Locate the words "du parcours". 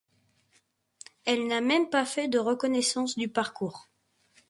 3.15-3.87